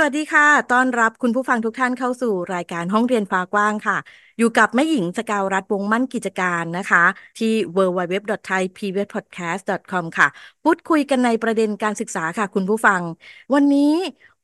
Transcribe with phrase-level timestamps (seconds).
[0.00, 3.96] สวัสดีค่ะ ต้อนรับคุณผู้ฟังทุกท่านเข้าสู่รายการห้องเรียนฟ้ากว้างค่ะ
[4.38, 7.04] อยู่กับแม่หญิงสกาวรัฐวงมั่นกิจการนะคะ
[7.38, 10.28] ที่ www.thaipbspodcast.com ค่ะ
[10.62, 13.02] พูดคุยกันในประเด็นการศึกษาค่ะคุณผู้ฟัง
[13.54, 13.92] วันนี้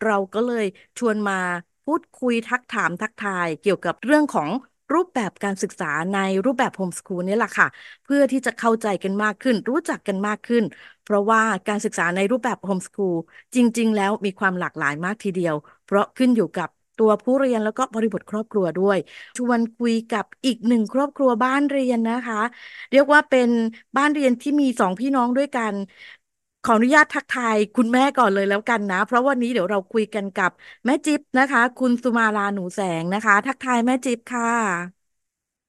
[0.04, 0.66] เราก็เลย
[0.98, 1.40] ชวนมา
[1.84, 4.48] พูดคุยทักถามทักทายเกี่ยวกับเรื่องของ
[4.93, 7.66] รูปแบบการศึกษาในรูปแบบโฮมสคูลนี่แหละค่ะ
[8.05, 10.65] เพื่อที่จะเข้าใจกันมากขึ้น รู้จักกันมากขึ้น
[11.02, 13.15] เพราะว่าการศึกษาในรูปแบบโฮมสคูล
[13.55, 18.98] จริง ๆ แล้วมีความหลากหลายมากทีเดียว เพราะขึ้นอยู่กับตัวผู้เรียนแล้วก็บริบทครอบครัวด้วย
[19.37, 22.41] ชวนคุยกับอีกหนึ่งครอบครัวบ้านเรียนนะคะ
[22.93, 23.48] เรียกว่าเป็น
[23.96, 25.74] บ้านเรียนที่มีสองพี่น้องด้วยกัน
[26.65, 30.51] ขออนุญาตทักทายคุณแม่ก่อนเลยแล้วกันนะ เพราะวันนี้เดี๋ยวเราคุยกันกับ
[30.84, 35.04] แม่จิ๊บนะคะ คุณสุมาลาหนูแสงนะคะ ทักทายแม่จิ๊บค่ะ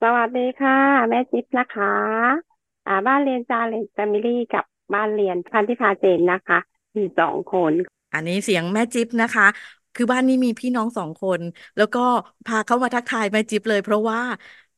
[0.01, 0.77] สวัสดีค่ะ
[1.09, 1.93] แม่จิ๊บนะคะ
[2.87, 6.59] อ่า บ้านเรียนจาเรตแฟมิลี่กับบ้านเรียนพัณณ์ทิพาเจนนะคะ
[6.97, 7.73] มีสองคน
[8.13, 9.45] อันนี้เสียงแม่จิ๊บนะคะ
[9.93, 11.41] คือบ้านนี้มีพี่น้องสองคน
[11.75, 11.99] แล้วก็
[12.45, 14.19] พาเข้ามาทักทายแม่จิ๊บเลย เพราะว่า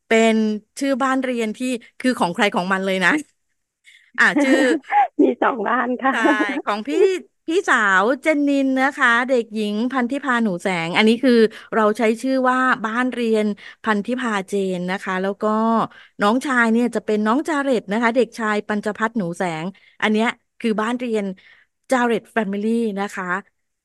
[0.07, 0.35] เป็น
[0.79, 1.67] ชื่อบ้านเรียนที่
[1.99, 3.11] คือของใครของมันเลยนะ
[4.19, 4.55] อ่าชื่อ
[5.21, 6.21] มีสองบ้านค่ะใช่
[6.65, 6.97] ของพี่
[7.47, 11.33] พี่สาวเจนนินนะคะ เด็กหญิงพันธิพาหนูแสง อันนี้คือ
[11.75, 13.45] เราใช้ชื่อว่าบ้านเรียน
[13.83, 15.47] พันธิพาเจนนะคะ แล้วก็
[16.21, 19.65] น้องชายเนี่ยจะเป็นน้องจาเรตนะคะ เด็กชายปัญจพัฒน์หนูแสง
[20.01, 20.27] อันเนี้ย
[20.59, 21.25] คือบ้านเรียน
[21.91, 23.25] จาเรตแฟมิลี่นะคะ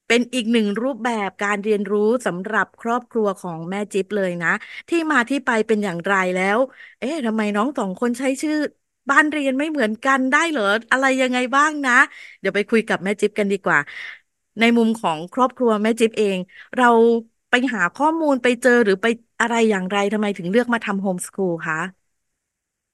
[0.07, 4.49] เป็นอีกหนึ่งรูปแบบการเรียนรู้สำหรับครอบครัวของแม่จิ๊บเลยนะ
[4.89, 6.59] ที่มาที่ไปเป็นอย่างไรแล้ว
[6.99, 8.57] เอ๊ะทำไมน้องสองคนใช้ชื่อ
[9.11, 11.93] บ้านเรียนไม่เหมือนกันได้เหรออะไรยังไงบ้างนะ
[12.39, 13.79] เดี๋ยวไปคุยกับแม่จิ๊บกันดีกว่า
[14.59, 16.39] ในมุมของครอบครัวแม่จิ๊บเอง
[16.77, 16.87] เรา
[17.51, 19.07] ไปหาข้อมูลไปเจอหรือไป
[19.41, 21.77] อะไรอย่างไรทำไมถึงเลือกมาทำโฮมสคูลคะ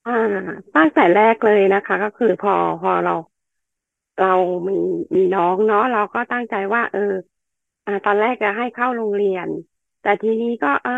[0.05, 0.11] อ่า
[0.75, 3.13] ตั้งแต่แรกเลยนะคะ ก็คือพอพอเรา
[4.17, 4.27] เรา
[4.67, 4.73] มี
[5.15, 6.99] มีน้องเนาะเราก็ตั้งใจว่า เออ
[7.85, 9.47] อ่า ตอนแรกจะให้เข้าโรงเรียน
[10.01, 10.91] แต่ทีนี้ก็เออ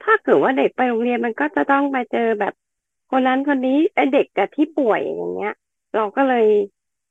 [0.00, 2.52] ถ้าเกิดว่าเด็กไปโรงเรียนมันก็จะต้องมาเจอแบบ
[3.10, 5.54] คนนั้นคนนี้ไอเด็กกับที่ป่วยอย่างเงี้ย
[5.96, 6.46] เราก็เลย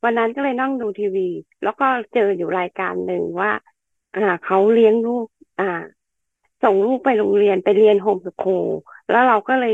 [0.03, 1.29] วันนั้นก็เลยนั่งดูทีวี
[1.63, 3.51] แล้วก็เจออยู่รายการหนึ่งว่า
[4.15, 5.27] อ่าเขาเลี้ยงลูก
[5.59, 5.65] อ่า
[6.63, 8.67] ส่งลูกไปโรงเรียนไปเรียน homeschool
[9.09, 9.65] แล้วเราก็เล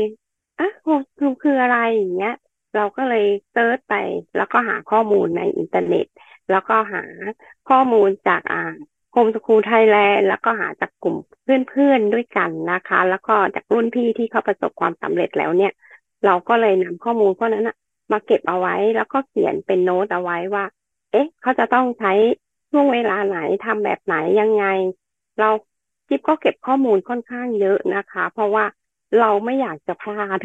[0.58, 2.34] อะ homeschool คืออะไรอย่างเงี้ย
[2.76, 3.94] เราก็เลย search ไป
[4.36, 6.06] แล้วก็หาข้อมูลในอินเทอร์เน็ต
[6.50, 7.02] แล้วก็หา
[7.68, 8.60] ข้อมูลจากอ่า
[9.12, 15.72] Homeschool Thailand แล้วก็หาจากกลุ่มเพื่อนๆด้วยกันนะคะ แล้วก็จากรุ่นพี่ที่เขาประสบความสำเร็จแล้วเนี่ย
[16.24, 17.76] เราก็เลยนำข้อมูลพวกนั้นนะ
[18.12, 20.64] มาเก็บเอาไว้แล้วก็เขียนเป็นโน้ตเอาไว้ว่า
[21.10, 22.12] เอ๊ะ เขาจะต้องใช้
[22.70, 24.64] ช่วงเวลาไหนทำแบบไหนยังไง
[25.38, 25.48] เรา
[26.08, 28.64] จิ๊บก็เก็บข้อมูลค่อนข้างเยอะนะคะ เพราะว่า
[29.18, 30.38] เราไม่อยากจะพลาด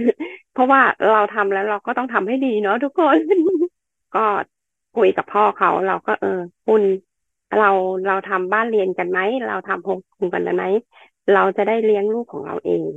[0.53, 3.17] เพราะว่าเราทำแล้วเราก็ต้องทำให้ดีเนาะทุกคน
[4.15, 4.25] ก็
[4.95, 6.81] คุยกับพ่อเขาเราก็เออ คุณ
[7.57, 7.69] เรา
[8.07, 10.65] เราทำบ้านเรียนกันไหมเราทำโฮมคูลกันไหม
[11.33, 12.91] เราจะได้เลี้ยงลูกของเราเอง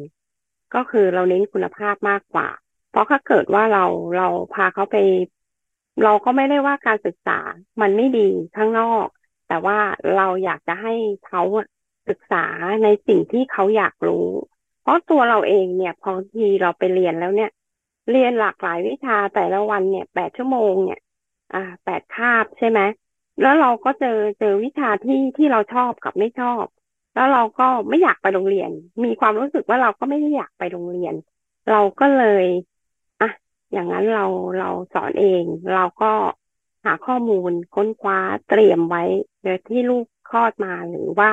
[0.75, 2.49] ก็คือเราเน้นคุณภาพมากกว่า
[2.91, 3.85] เพราะถ้าเกิดว่าเรา
[4.17, 4.97] เราพาเขาไป
[6.03, 7.39] เราก็ไม่ได้ว่าการศึกษา
[7.81, 9.07] มันไม่ดีข้างนอก
[9.47, 9.79] แต่ว่า
[10.17, 10.95] เราอยากจะให้
[11.27, 11.43] เขา
[12.09, 12.45] ศึกษา
[12.83, 14.27] ในสิ่งที่เขาอยากรู้
[14.81, 17.51] เพราะตัวเราเองเนี่ยพอทีเราไปเรียนแล้วเนี่ย
[18.11, 21.01] เรียนหลากหลายวิชาแต่ละวันเนี่ยแปดชั่วโมงเนี่ย
[21.53, 22.81] อ่าแปดคาบใช่ไหม
[23.41, 24.09] แล้วเราก็เจอ
[24.39, 26.67] เจอวิชาที่ที่เราชอบกับไม่ชอบ
[27.15, 28.71] แล้วเราก็ไม่อยากไปโรงเรียน
[29.05, 31.15] มีความรู้สึกว่าเราก็ไม่ได้อยากไปโรงเรียน
[31.69, 32.45] เราก็เลย
[33.73, 34.27] อย่างนั้นเรา
[34.59, 35.45] เราสอนเอง
[35.75, 36.13] เราก็
[36.85, 39.03] หาข้อมูลค้นคว้าเตรียมไว้
[39.43, 41.31] โดยที่ลูกคลอดมาหรือว่า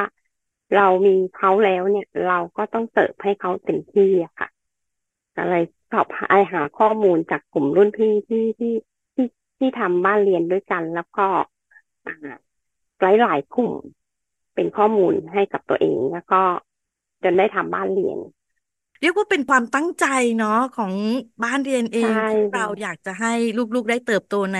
[0.75, 4.49] เรามีเขาแล้วเนี่ย เราก็ต้องเสิร์ฟให้เขาเต็มที่อะค่ะ
[5.35, 8.73] ก็เลยสอบไอหาข้อมูลจากกลุ่มรุ่นพี่ที่ที่
[9.15, 11.27] ที่ที่ทำบ้านเรียนด้วยกัน แล้วก็
[13.01, 13.71] หลายหลายกลุ่ม
[14.55, 16.41] เป็นข้อมูลให้กับตัวเองแล้วก็
[17.23, 18.17] จนได้ทำบ้านเรียน
[18.99, 20.03] เรียกว่าเป็นความตั้งใจ
[20.37, 20.95] เนาะของ
[21.43, 24.57] บ้านเรียนเองใช่ที่เราอยากจะให้ลูกๆได้เติบโตใน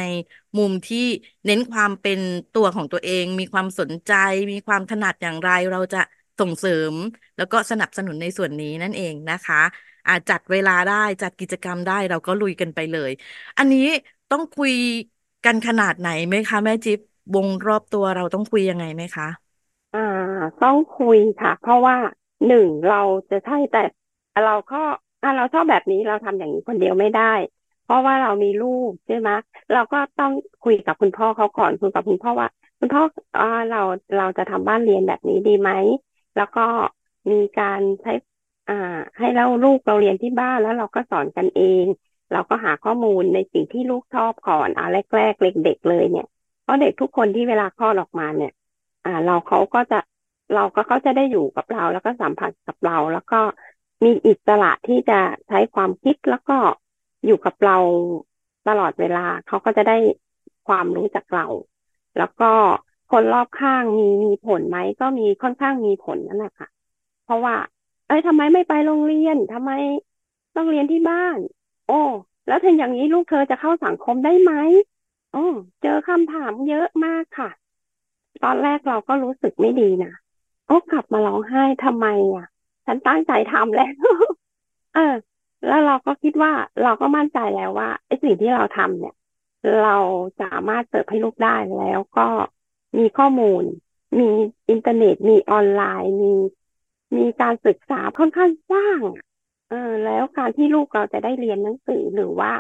[0.58, 0.98] มุมที่
[1.46, 2.20] เน้นความเป็น
[2.52, 4.12] ตัวของตัวเอง มีความสนใจ
[4.52, 5.98] มีความถนัดอย่างไรเราจะ
[6.40, 6.94] ส่งเสริม
[7.38, 9.58] แล้วก็สนับสนุนในส่วนนี้นั่นเองนะคะ
[10.08, 13.12] อาจจัดเวลาได้จัดกิจกรรมได้เราก็ลุยกันไปเลย
[13.58, 13.80] อันนี้
[14.30, 14.74] ต้องคุย
[15.44, 17.00] กันขนาดไหนไหมคะแม่จิ๊บ
[17.34, 19.26] วงรอบตัวเราต้องคุยยังไงไหมคะ
[19.94, 20.00] อ่า
[20.60, 21.98] ต้องคุยค่ะ เพราะว่า
[22.46, 23.80] หนึ่งเราจะใช่แต่
[24.46, 24.76] เราก็
[25.22, 27.24] อ่าเราชอบแบบนี้เราทำอย่างนี้คนเดียวไม่ได้
[27.84, 29.30] เพราะว่าเรามีลูกใช่ไหม
[29.72, 30.32] เราก็ต้อง
[30.62, 32.48] คุยกับคุณพ่อเขาก่อนคุยกับคุณพ่อว่า
[32.80, 33.02] คุณพ่อ
[33.70, 33.82] เรา
[34.18, 35.72] เราจะทำบ้านเรียนแบบนี้ดีไหม
[36.36, 36.62] แล้วก็
[37.32, 38.12] มีการใช้
[38.68, 38.74] อ่า
[39.18, 41.86] ให้เราลูกเราเรียนที่บ้านแล้วเราก็สอนกันเอง
[42.32, 44.86] เราก็หาข้อมูลในสิ่งที่ลูกชอบก่อนอ่า
[45.16, 46.26] แรกๆเด็กๆเลยเนี่ย
[46.64, 48.52] เพราะเด็กทุกคนที่เวลาคลอดออกมาเนี่ย
[49.06, 50.00] อ่า เราเขาก็จะ
[50.54, 53.40] เราก็เขาจะได้อยู่กับเรา แล้วก็สัมผัสกับเรา แล้วก็
[54.04, 56.58] มีอิสระที่จะใช้ความคิดแล้วก็
[57.26, 57.78] อยู่กับเรา
[58.68, 59.98] ตลอดเวลา เขาก็จะได้
[60.68, 61.46] ความรู้จากเรา
[62.18, 62.52] แล้วก็
[63.12, 66.68] คนรอบข้างมีมีผลไหมก็มีค่อนข้างมีผลนั่นแหละค่ะ
[67.26, 67.56] เพราะว่า
[68.08, 69.72] เอ้ยทำไมไม่ไปโรงเรียนทำไม
[70.56, 71.38] ต้องเรียนที่บ้าน
[71.88, 72.02] โอ้
[72.48, 74.52] แล้วถ้าอย่างนี้ลูกเธอจะเข้าสังคมได้ไหม
[75.32, 75.46] โอ้
[75.82, 77.50] เจอคำถามเยอะมากค่ะ
[78.44, 80.14] ตอนแรกเราก็รู้สึกไม่ดีนะ
[80.66, 82.48] โอ้กลับมาร้องไห้ทำไมอะ
[82.88, 83.94] ฉันตั้งใจทำแล้ว
[84.94, 85.14] เออ
[85.66, 86.52] แล้วเราก็คิดว่า
[86.84, 89.16] เราก็มั่นใจแล้วว่าไอ้สิ่งที่เราทำเนี่ย
[89.82, 89.98] เรา
[90.42, 92.28] สามารถเสิร์ฟให้ลูกได้แล้วก็
[92.98, 93.64] มีข้อมูล
[94.20, 94.30] มี
[94.70, 96.34] อินเทอร์เน็ต มีออนไลน์มี
[97.18, 99.02] มีการศึกษาค่อนข้างกว้าง
[99.70, 102.52] เออแล้วการที่ลูกเราจะได้เรียนหนังสือหรือว่า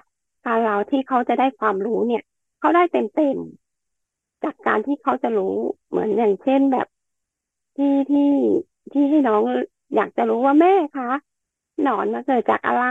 [0.46, 2.24] การเราที่เขาจะได้ความรู้เนี่ย
[2.60, 3.38] เขาได้เต็มเต็ม
[4.44, 5.56] จากการที่เขาจะรู้
[5.90, 6.88] เหมือนอย่างเช่นแบบ
[7.76, 8.30] ที่ที่
[8.92, 9.42] ที่ให้น้อง
[9.95, 11.10] อยากจะรู้ว่าแม่คะ
[11.84, 12.86] หนอนมาเกิดจากอะไร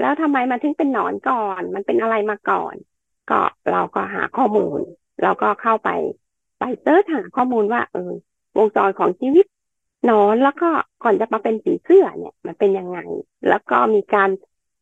[0.00, 2.74] แล้วทำไมมันถึงเป็นหนอนก่อน มันเป็นอะไรมาก่อน
[3.30, 3.40] ก็
[3.72, 4.80] เราก็หาข้อมูล
[5.22, 5.90] เราก็เข้าไป
[6.58, 8.12] ไปเสิร์ชหาข้อมูลว่า เออ
[8.56, 9.46] วงจรของชีวิต
[10.10, 10.70] นอนแล้วก็
[11.02, 12.98] ก่อนจะมาเป็นสีเสื้อเนี่ย มันเป็นยังไง
[13.48, 14.30] แล้วก็มีการ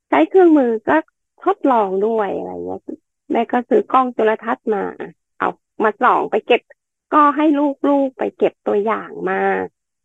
[0.09, 0.97] ใช้เครื่องมือก็
[1.45, 2.83] ทดลองด้วยอะไรเงี้ย
[3.31, 4.85] แม่ก็ซื้อกล้องจุลทรรศน์มา
[5.39, 5.49] เอา
[5.83, 6.63] มาส่องไปเก็บ
[7.15, 7.45] ก็ให้
[7.89, 9.41] ลูกๆไปเก็บตัวอย่างมา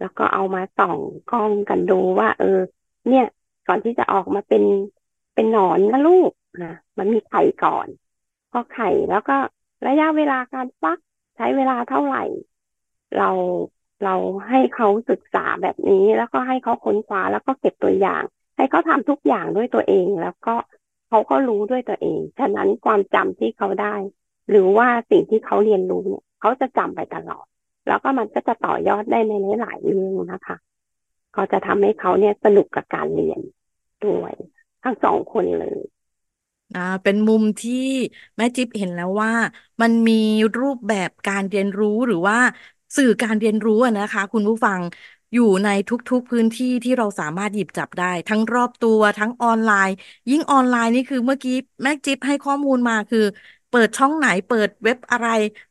[0.02, 0.98] แล้วก็เอามาส่อง
[1.32, 2.60] กล้องกันดูว่า เออ
[3.10, 3.26] เนี่ย
[3.68, 4.64] ก่อนที่จะออกมาเป็น
[5.34, 6.32] เป็นหนอนนะลูก
[6.64, 7.88] นะมันมีไข่ก่อน
[8.52, 9.38] พอไข่แล้วก็
[9.88, 10.98] ระยะเวลาการฟัก
[11.36, 12.24] ใช้เวลาเท่าไหร่
[13.18, 13.30] เรา
[14.04, 14.16] เรา
[14.50, 18.24] ให้เขาศึกษาแบบนี้ แล้วก็ให้เขาค้นคว้าแล้วก็เก็บตัวอย่าง
[18.58, 20.56] ให้เขาทำทุกอย่างด้วยตัวเอง แล้วก็
[21.10, 23.96] เขาก็รู้ด้วยตัวเอง ฉะนั้นความจำที่เขาได้
[24.50, 27.46] หรือว่าสิ่งที่เขาเรียนรู้เนี่ยเขาจะจำไปตลอด
[27.88, 30.58] แล้วก็มันก็จะต่อยอดได้ในหลายๆเรื่องนะคะ
[31.36, 33.40] ก็จะทำให้เขาเนี่ยสนุกกับการเรียน
[34.06, 34.34] ด้วย
[34.84, 35.80] ทั้งสองคนเลย
[36.74, 37.72] อ่าเป็นมุมที่
[38.38, 39.32] แม่จิ๊บเห็นแล้วว่า
[39.82, 40.14] มันมี
[40.60, 42.38] รูปแบบการเรียนรู้หรือว่า
[42.96, 44.82] สื่อการเรียนรู้นะคะ คุณผู้ฟัง
[45.34, 49.94] อยู่ในทุกๆพื้นที่ที่เราสามารถหยิบจับได้ ทั้งรอบตัวทั้งออนไลน์
[50.30, 51.52] ยิ่งออนไลน์นี่คือเมื่อกี้
[51.84, 53.20] แม่จิ๊บให้ข้อมูลมาคือ
[53.72, 55.28] เปิดช่องไหนเปิดเว็บอะไร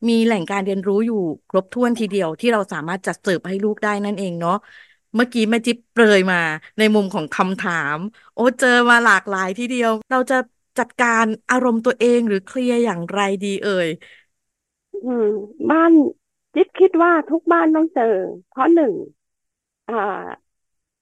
[0.08, 1.16] มีแหล่งการเรียนรู้อยู่
[1.48, 4.52] ครบถ้วนทีเดียวที่เราสามารถจัดเสิร์ฟให้ลูกได้นั่นเองเนาะ
[5.14, 6.36] เมื่อกี้แม่จิ๊บเปรยมา
[6.78, 7.98] ในมุมของคำถาม
[8.34, 10.36] โอ้เจอมาหลากหลายทีเดียว เราจะ
[10.78, 13.88] จัดการอารมณ์ตัวเองหรือเคลียร์อย่างไรดีเอ่ย
[14.92, 15.24] อืม
[15.70, 15.92] บ้าน
[16.54, 18.02] จิ๊บคิดว่าทุกบ้านต้องเจอ
[18.48, 18.92] เพราะหนึ่ง
[19.88, 19.94] อ่า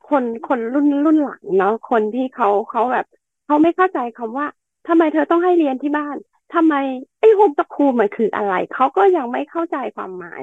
[0.09, 3.05] คนคนรุ่นรุ่นหลังเนาะคนที่เขาเขาแบบ
[3.45, 4.47] เขาไม่เข้าใจคำว่า
[4.87, 6.17] ทำไมเธอต้องให้เรียนที่บ้าน
[6.53, 6.75] ทำไม
[7.21, 10.43] ไอ้โฮมสคูลมันคืออะไร เขาก็ยังไม่เข้าใจความหมาย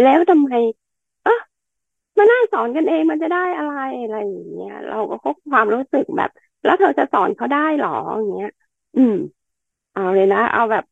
[0.00, 0.50] แล้วทำไม
[1.22, 1.32] เออ
[2.18, 3.72] มานั่งสอนกันเองมันจะได้อะไร
[4.02, 5.16] อะไรอย่างเงี้ยเราก็
[5.50, 6.30] ความรู้สึกแบบ
[6.64, 8.50] แล้วเธอจะสอนเขาได้หรออย่างเงี้ย
[8.96, 9.12] อืม
[9.92, 10.84] เอาเลยนะเอาแบบ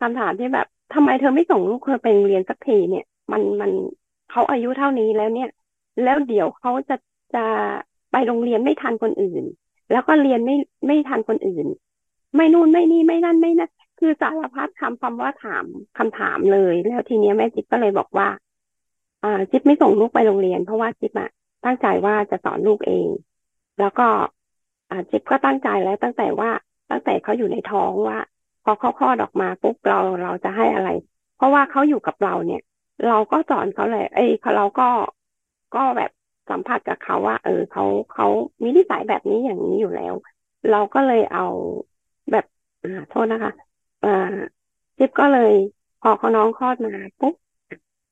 [0.00, 3.70] คำถามที่แบบทำไมเธอไม่ส่งลูกเธอไปเรียนสักทีเนี่ย มันมัน
[4.28, 5.48] เขาอายุเท่านี้แล้วเนี่ย
[6.00, 6.94] แล้วเดี๋ยวเขาจะ
[7.32, 7.38] จะ
[8.10, 9.44] ไปโรงเรียนไม่ทันคนอื่น
[9.90, 10.54] แล้วก็เรียนไม่
[10.86, 11.66] ไม่ทันคนอื่น
[12.36, 15.64] ไม่นู่นไม่นี่ไม่นั่นไม่นั่น คือสารพัดคำคำว่าถาม
[15.98, 18.28] คำถามเลย แล้วทีนี้แม่จิ๊บก็เลยบอกว่า
[19.22, 21.30] อ่าจิ๊บไม่ส่งลูกไปโรงเรียน เพราะว่าจิ๊บอะ
[21.64, 23.08] ตั้งใจว่าจะสอนลูกเอง
[23.78, 24.06] แล้วก็
[24.90, 26.50] อ่าจิ๊บก็ตั้งใจแล้วตั้งแต่ว่า
[26.90, 28.18] ตั้งแต่เขาอยู่ในท้องว่า
[28.64, 30.88] พอเขาคลอดออกมาปุ๊บเราเราจะให้อะไร
[31.36, 32.60] เพราะว่าเขาอยู่กับเราเนี่ย
[33.06, 34.88] เราก็สอนเขาเลย เอ้ยเราก็
[35.74, 36.10] ก็แบบ
[36.48, 38.26] สัมผัสกับเขาว่า เออเขาเขา
[38.62, 40.14] มีนิสัยแบบนี้อย่างนี้อยู่แล้ว
[40.68, 41.42] เราก็เลยเอา
[42.30, 42.44] แบบ
[42.82, 43.52] อ่าโทษนะคะ
[44.04, 44.08] อ่า
[44.98, 45.52] จิ๊บก็เลย
[46.00, 47.34] พอเขาน้องคลอดมาปุ๊บ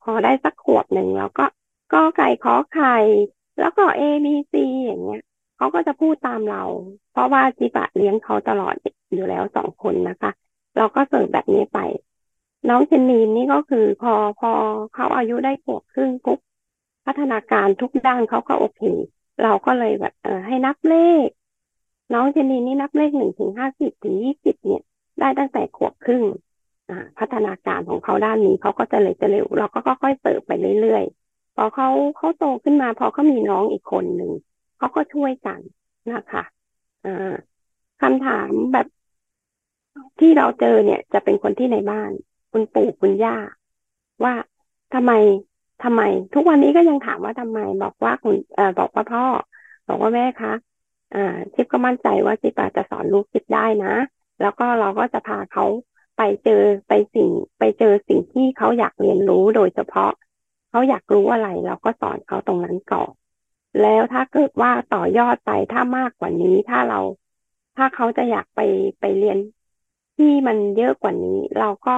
[0.02, 1.44] พอได้สักขวบหนึ่งเราก็
[1.92, 2.96] ก็ไก่ขอไข่
[3.58, 4.54] แล้วก็ A B C
[4.86, 5.22] อย่างเงี้ย
[5.56, 6.62] เขาก็จะพูดตามเรา
[7.10, 8.74] เพราะว่าจิบะเลี้ยงเขาตลอด
[9.14, 10.30] อยู่แล้วสองคนนะคะ
[10.76, 11.78] เราก็เสิร์ฟแบบนี้ไป
[12.68, 14.52] น้องเจนนีนนี่ก็คือพอพอ
[14.94, 16.38] เขาอายุได้ขวบครึ่งปุ๊บ
[17.06, 18.82] พัฒนาการทุกด้านเขาก็โอเค
[19.42, 21.28] เราก็เลยแบบเออให้นับเลข
[22.12, 24.82] น้องเจนนีนนี่นับเลขหนึ่งถึงห้าสิบถึงยี่สิบเนี่ย
[25.20, 26.24] ได้ตั้งแต่ขวบครึ่ง
[27.18, 34.30] พัฒนาการของเขาด้านนี้เขาก็จะเลยจะเร็วเราก็ค่อยๆเสิร์ฟไปเรื่อยๆพอเขาเขาโตขึ้นมา พอเขามีน้องอีกคนหนึ่ง
[34.78, 35.60] เขาก็ช่วยกัน
[36.10, 36.42] นะคะ
[37.04, 37.34] อ่า
[38.00, 38.86] คำถามแบบ
[40.18, 42.10] ที่เราเจอเนี่ย จะเป็นคนที่ในบ้าน
[42.50, 43.36] คุณปู่คุณย่า
[44.24, 44.34] ว่า
[44.94, 45.12] ทำไม
[45.82, 46.02] ทำไม
[46.34, 49.24] ทุกวันนี้ก็ยังถามว่าทำไม บอกว่าคุณเอ่อบอกว่าพ่อ
[49.88, 50.52] บอกว่าแม่คะ
[51.14, 51.18] อ่า
[51.54, 53.94] จิ๊บก็มั่นใจว่าจิ๊บอาจจะสอนลูกจิ๊บได้นะ
[54.40, 55.64] แล้วก็เราก็จะพาเขา
[56.16, 60.12] ไปเจอไปสิ่งไปเจอสิ่งที่เขาอยากเรียนรู้โดยเฉพาะ
[60.70, 63.10] เขาอยากรู้อะไร เราก็สอนเขาตรงนั้นก่อน
[63.82, 67.00] แล้วถ้าเกิดว่าต่อยอดไปถ้ามากกว่านี้ถ้าเรา
[67.76, 68.60] ถ้าเขาจะอยากไป
[69.00, 69.38] ไปเรียน
[70.16, 71.96] ที่มันเยอะกว่านี้ เราก็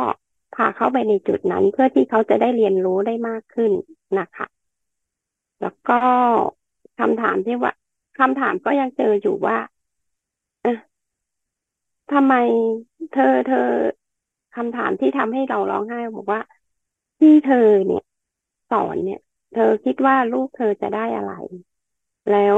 [0.55, 3.73] พาเขาไปในจุดนั้น เพื่อที่เขาจะได้เรียนรู้ได้มากขึ้น
[4.19, 4.47] นะคะ
[5.61, 5.99] แล้วก็
[6.99, 7.73] คำถามที่ว่า
[8.19, 9.57] คำถามก็ยังเจออยู่ว่า
[12.13, 12.35] ทำไม
[13.13, 13.69] เธอเธอ
[14.57, 16.41] คำถามที่ทำให้เราร้องไห้บอกว่า
[17.19, 18.03] ที่เธอเนี่ย
[18.71, 19.21] สอนเนี่ย
[19.55, 21.33] เธอคิดว่าลูกเธอจะได้อะไร
[22.31, 22.57] แล้ว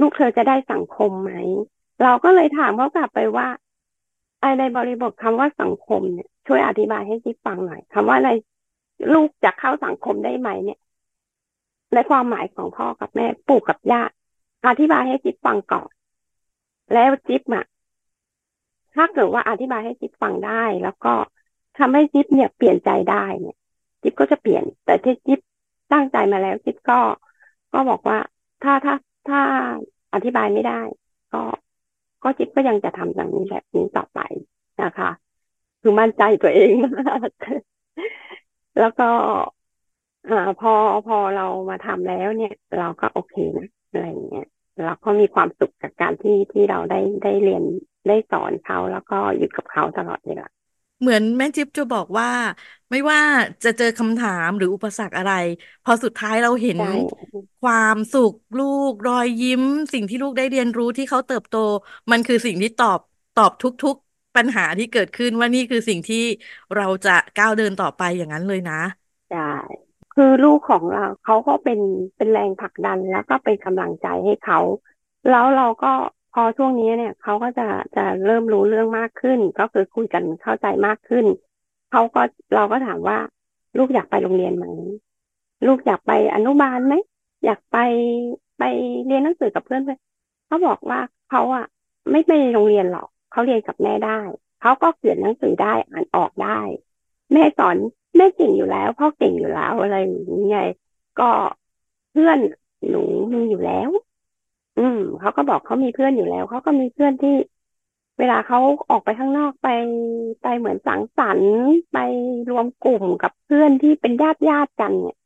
[0.00, 1.32] ลูกเธอจะได้สังคมไหม
[2.02, 3.48] เราก็เลยถามเขากลับไปว่า
[4.40, 8.30] ไอในบริบทคำว่าสังคมเนี่ยช่วยอธิบายให้จิ๊บฟังหน่อยคำว่าอะไร
[9.14, 10.78] ลูกจะเข้าสังคมได้ไหมเนี่ย
[11.92, 14.02] ในความหมายของพ่อกับแม่ ปู่กับย่า
[14.68, 15.90] อธิบายให้จิ๊บฟังก่อน
[16.94, 17.64] แล้วจิ๊บอะ
[18.98, 21.14] ถ้าเกิดว่าอธิบายให้จิ๊บฟังได้ แล้วก็
[21.78, 23.56] ทำให้จิ๊บเนี่ยเปลี่ยนใจได้เนี่ย
[24.02, 25.40] จิ๊บก็จะเปลี่ยน แต่ที่จิ๊บ
[25.92, 27.00] ตั้งใจมาแล้วจิ๊บก็
[27.72, 28.18] ก็บอกว่า
[28.62, 28.94] ถ้าถ้า
[29.28, 29.40] ถ้า
[30.14, 30.80] อธิบายไม่ได้
[31.32, 31.42] ก็
[32.22, 34.20] ก็จิ๊บก็ยังจะทำอย่างนี้แบบนี้ต่อไป
[34.82, 35.10] นะคะ
[35.80, 37.30] คือมั่นใจตัวเองมาก
[38.78, 39.04] แล้วก็
[40.28, 40.70] อ่าพอ
[41.06, 44.44] พอเรามาทำแล้วเนี่ย เราก็โอเคนะอะไรเงี้ย
[44.84, 47.62] เราก็มีความสุขกับการที่ที่เราได้ได้เรียน
[48.08, 50.46] ได้สอนเขาแล้วก็อยู่กับเขาตลอดเวลา
[51.00, 52.28] เหมือนแม่จิ๊บจะบอกว่า
[52.90, 53.20] ไม่ว่า
[53.62, 55.30] จะเจอคำถามหรืออุปสรรคอะไร
[55.82, 56.78] พอสุดท้ายเราเห็น
[57.60, 61.54] ความสุขลูกรอยยิ้ม สิ่งที่ลูกได้เรียนรู้ที่เขาเติบโต
[62.10, 63.00] มันคือสิ่งที่ตอบ
[63.34, 66.16] ตอบทุกๆปัญหาที่เกิดขึ้นว่านี่คือสิ่งที่
[66.74, 68.74] เราจะก้าวเดินต่อไปอย่างนั้นเลยนะ
[69.28, 69.38] ใช่
[70.20, 71.80] คือลูกของเราเขาก็เป็น
[72.16, 74.60] เป็นแรงผลักดันแล้วก็เป็นกำลังใจให้เขา
[75.30, 75.92] แล้วเราก็
[76.32, 81.26] พอช่วงนี้เนี่ยเขาก็จะจะเริ่มรู้เรื่องมากขึ้น ก็คือคุยกันเข้าใจมากขึ้น
[81.90, 82.22] เขาก็
[82.54, 83.18] เราก็ถามว่า
[83.76, 84.66] ลูกอยากไปโรงเรียนไหม
[85.66, 86.94] ลูกอยากไปอนุบาลไหม
[87.44, 87.76] อยากไป
[88.58, 88.62] ไป
[89.06, 89.92] เรียนหนังสือกับเพื่อนไหม
[90.46, 91.66] เขาบอกว่าเขาอะ
[92.10, 94.20] ไม่ไปโรงเรียนหรอกเขาเรียนกับแม่ได้
[94.60, 96.60] เขาก็เขียนหนังสือได้อ่านออกได้
[97.32, 97.76] แม่สอน
[98.16, 100.60] แม่เก่งอยู่แล้วพ่อเก่งอยู่แล้วอะไรอย่างเงี้ย
[101.16, 101.24] ก็
[102.10, 102.38] เพื่อน
[102.88, 102.98] หนู
[103.34, 103.90] มีอยู่แล้ว
[104.76, 107.30] อืมเขาก็บอกเขามีเพื่อนอยู่แล้วเขาก็มีเพื่อนที่
[108.18, 108.58] เวลาเขา
[108.90, 109.66] ออกไปข้างนอกไป
[110.42, 111.52] ไปเหมือนสังสรรค์
[111.92, 111.96] ไป
[112.50, 115.16] รวมกลุ่มกับเพื่อนที่เป็นญาติญาติกันเนี่ย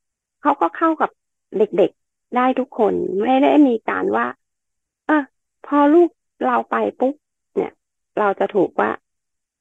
[0.41, 1.11] เขาก็เข้ากับ
[1.57, 4.27] เด็กๆได้ทุกคนไม่ได้มีการว่า
[5.07, 5.15] เออ
[5.67, 6.09] พอลูก
[6.45, 7.15] เราไปปุ๊บ
[7.57, 7.73] เนี่ย
[8.19, 8.91] เราจะถูกว่า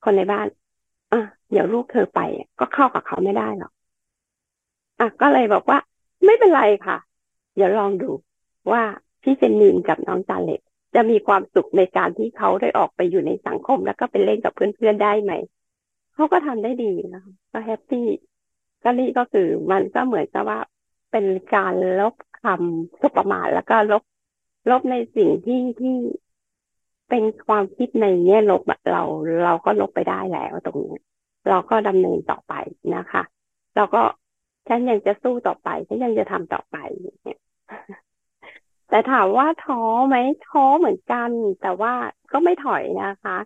[0.04, 0.48] คนในบ้าน
[1.12, 1.20] อะ
[1.52, 2.20] เดี๋ยวลูกเธอไป
[2.60, 3.72] ก็เข้ากับเขาไม่ได้หรอก
[5.00, 5.80] อะก็เลยบอกว่า
[6.26, 6.98] ไม่เป็นไรค่ะ
[7.56, 8.12] เดี๋ยวลองดู
[8.72, 8.84] ว่า
[9.22, 10.62] พี่เจนนินกับน้องจาเล็ต
[10.96, 15.34] จะมีความสุขในการที่เขาได้ออกไปอยู่ในสังคม แล้วก็ไปเล่นกับเพื่อนๆได้ไหม
[16.14, 18.08] เขาก็ทำได้ดีนะคะก็แฮปปี้
[18.84, 20.60] ก็นี่ก็คือมันก็เหมือนกับว่า
[21.12, 21.26] เป็น
[21.56, 24.04] การลบคำสุประมาทแล้วก็ลบ
[24.70, 25.96] ลบในสิ่งที่ที่
[27.12, 29.04] เป็นความคิดในแง่ลบเรา
[29.46, 30.98] เราก็ลบไปได้แล้วตรงนี้
[31.50, 32.54] เราก็ดำเนินต่อไป
[32.96, 33.24] นะคะ
[33.76, 34.02] เราก็
[34.68, 37.40] ฉันยังจะสู้ต่อไปฉันยังจะทำต่อไปเนี่ย
[38.90, 40.16] แต่ถามว่าท้อไหม
[40.48, 41.30] ท้อเหมือนกัน
[41.62, 41.94] แต่ว่า
[42.32, 43.38] ก็ไม่ถอยนะคะ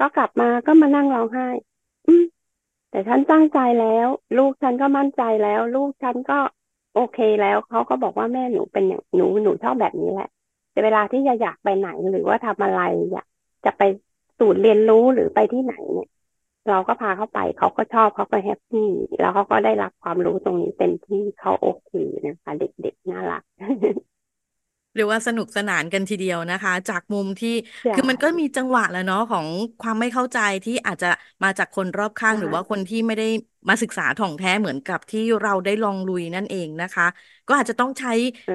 [0.00, 1.48] ก็กลับมาก็มานั่งร้องไห้
[2.90, 4.06] แต่ฉันตั้งใจแล้ว
[4.38, 6.38] ลูกฉันก็มั่นใจแล้ว ลูกฉันก็
[6.94, 10.28] โอเคแล้วเขาก็บอกว่าแม่หนูเป็นอย่างหนูหนูชอบแบบนี้แหละ
[10.84, 12.80] เวลาที่จะอยากไปไหนหรือว่าทำอะไร
[13.12, 13.26] อยาก
[13.64, 13.82] จะไป
[14.38, 16.08] ศูนย์เรียนรู้หรือไปที่ไหนเนี่ย
[16.68, 18.88] เราก็พาเขาไปเขาก็ชอบเขาก็ happy
[19.18, 21.90] แล้วเขาก็ได้รับความรู้ตรงนี้เต็มที่เขาโอเค
[22.26, 23.42] นะคะ เด็กๆน่ารัก
[24.94, 27.54] เรียกว่าสนุกสนานกันทีเดียวนะคะ จากมุมที่
[27.92, 29.46] คือมันก็มีจังหวะแล้วเนาะของ
[29.80, 31.06] ความไม่เข้าใจที่อาจจะ
[31.42, 33.24] มาจากคนรอบข้างหรือว่าคนที่ไม่ได้
[33.68, 37.06] มาศึกษาถ่องแท้เหมือนกับที่เราได้ลองลุยนั่นเองนะคะ
[37.48, 38.10] ก็อาจจะต้องใช้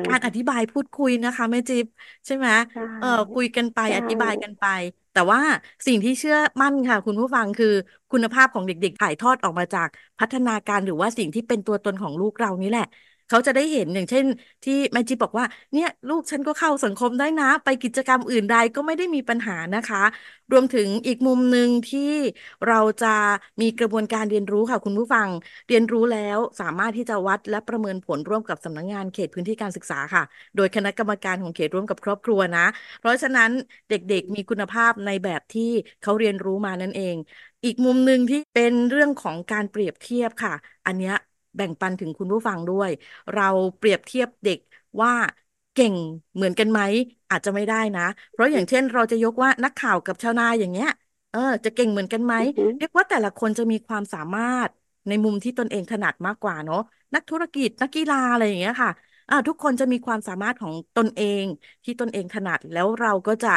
[0.05, 1.85] การอธิบายพูดคุยนะคะแม่จิ๊บ
[2.25, 2.47] ใช่ไหม
[2.97, 4.65] เออคุยกันไปอธิบายกันไป
[5.11, 5.39] แต่ว่า
[5.87, 7.67] สิ่งที่เชื่อมั่นค่ะ คุณผู้ฟังคือ
[8.11, 9.87] คุณภาพของเด็กๆถ่ายทอดออกมาจาก
[10.19, 12.85] พัฒนาการหรือว่าสิ่งที่เป็นตัวตนของลูกเรานี่แหละ
[13.27, 14.25] เขาจะได้เห็นอย่างเช่น
[14.63, 20.03] ที่แม่จิบบอกว่า เนี่ยลูกฉันก็เข้าสังคมได้นะ ไปกิจกรรมอื่นใดก็ไม่ได้มีปัญหานะคะ
[20.51, 22.01] รวมถึงอีกมุมหนึ่งที่
[22.67, 23.07] เราจะ
[23.61, 25.29] มีกระบวนการเรียนรู้ค่ะคุณผู้ฟัง
[25.67, 30.23] เรียนรู้แล้วสามารถที่จะวัดและประเมินผลร่วมกับสำนักงานเขตพื้นที่การศึกษาค่ะ
[30.55, 32.65] โดยคณะกรรมการของเขตร่วมกับครอบครัวนะ
[32.99, 33.51] เพราะฉะนั้น
[33.89, 37.15] เด็กๆมีคุณภาพในแบบที่เขาเรียนรู้มานั่นเอง
[37.63, 40.53] อีกมุมหนึ่งที่เป็นเรื่องของการเปรียบเทียบค่ะ
[40.85, 41.13] อันเนี้ย
[41.57, 42.89] แบ่งปันถึงคุณผู้ฟังด้วย
[43.33, 43.43] เรา
[43.77, 44.59] เปรียบเทียบเด็ก
[45.01, 45.11] ว่า
[45.73, 45.95] เก่ง
[46.35, 46.81] เหมือนกันไหม
[47.29, 50.87] อาจจะไม่ได้นะ เพราะอย่างเช่นเราจะยกว่านักข่าวกับชาวนาอย่างเงี้ย
[51.31, 54.71] เออ จะเก่งเหมือนกันไหมอือหือเรียกว่าแต่ละคนจะมีความสามารถ
[55.07, 56.77] ในมุมที่ตนเองถนัดมากกว่าเนาะ
[57.13, 58.91] นักธุรกิจนักกีฬาอะไรอย่างเงี้ยค่ะ
[59.29, 61.43] อ่าทุกคนจะมีความสามารถของตนเอง
[61.83, 63.49] ที่ตนเองถนัดแล้วเราก็จะ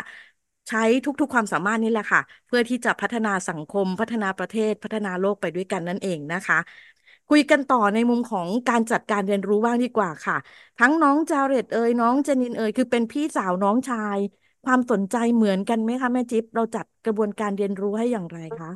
[0.69, 6.57] ใช้ทุกๆ ความสามารถนี่แหละค่ะ เพื่อที่จะพัฒนาสังคมพัฒนาประเทศพัฒนาโลกไปด้วยกันนั่นเองนะคะ
[7.29, 10.37] คุยกันต่อในมุมของการจัดการเรียนรู้บ้างดีกว่าค่ะ
[10.79, 14.19] ทั้งน้องจาเรตเอ่ยน้องเจนินเอ่ยคือเป็นพี่สาวน้องชาย
[14.65, 18.69] ความสนใจเหมือนกันไหมคะแม่จิ๊บเราจัดกระบวนการเรียนรู้ให้อย่างไรคะ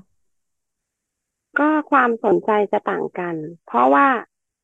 [1.58, 4.06] ก็ความสนใจจะต่างกัน เพราะว่า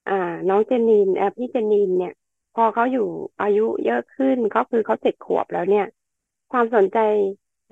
[0.08, 0.14] อ่า
[0.48, 2.12] น้องเจนนีนเอ่อพี่เจนนีนเนี่ย
[2.54, 3.06] พอเขาอยู่
[3.40, 5.86] อายุเยอะขึ้นก็คือเขาเจ็ดขวบแล้วเนี่ย
[6.50, 6.98] ความสนใจ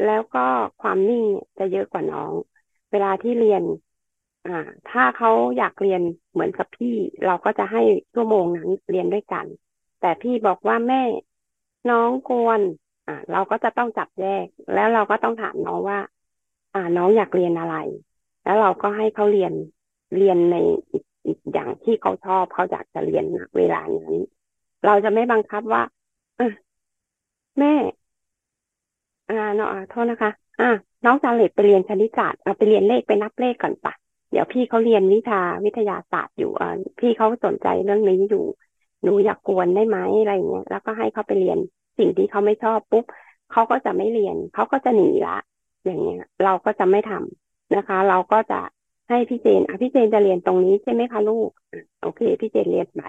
[0.04, 0.46] แล้วก็
[0.80, 2.32] ความนิ่งเนี่จะเยอะกว่าน้อง
[2.90, 3.62] เวลาที่เรียน
[4.46, 4.52] อ่า
[4.86, 6.88] ถ้าเขาอยากเรียนเหมือนกับพี่
[7.24, 7.80] เราก็จะให้
[8.12, 9.46] ชั่วโมงนั้นเรียนด้วยกัน
[10.00, 11.02] แต่พี่บอกว่าแม่
[11.88, 12.60] น้องกวน
[13.06, 15.98] อ่า เราก็จะต้องจับแยก แล้วเราก็ต้องถามน้องว่า
[16.72, 17.74] อ่า น้องอยากเรียนอะไร
[18.42, 19.52] แล้วเราก็ให้เขาเรียน
[20.16, 20.56] เรียนใน
[20.92, 23.24] อีกอีกอย่างที่เขาชอบเขาอยากจะเรียน
[23.56, 24.14] เวลานั้น
[24.84, 25.82] เราจะไม่บังคับว่า
[26.38, 26.40] อ
[27.58, 27.72] แม่
[29.28, 30.64] อ่าเนาะโทษนะคะ อ่า
[31.04, 33.94] น้องจาเล็ตไปเรียนคณิตศาสตร์เอาไปเรียนเลขไปนับเลขก่อนปะ
[34.36, 36.68] ดี๋ยวพี่เขาเรียนวิชาวิทยาศาสตร์อยู่อ่า
[37.00, 38.44] พี่เขาสนใจเรื่องนี้อยู่
[39.02, 41.58] หนูอยากกวนได้ไหมอะไรเงี้ยแล้วก็ให้เขาไปเรียน
[41.98, 43.04] สิ่งที่เขาไม่ชอบปุ๊บ
[43.52, 45.36] เขาก็จะไม่เรียนเขาก็จะหนีละ
[45.84, 48.60] อย่างเงี้ย เราก็จะไม่ทำนะคะ เราก็จะ
[49.08, 51.50] ให้พี่เจนอะพี่เจนจะเรียนตรงนี้ใช่ไหมคะลูก
[52.00, 53.02] โอเค พี่เจนเรียนไป